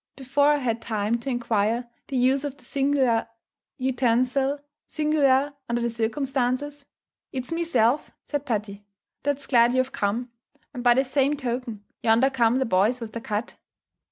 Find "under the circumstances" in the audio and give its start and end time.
5.69-6.83